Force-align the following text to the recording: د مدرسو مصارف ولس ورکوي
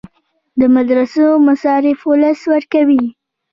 د 0.59 0.61
مدرسو 0.75 1.25
مصارف 1.47 1.99
ولس 2.11 2.39
ورکوي 2.53 3.03